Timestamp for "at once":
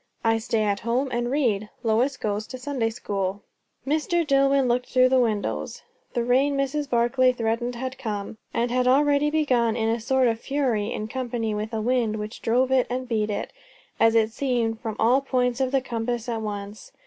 16.27-16.91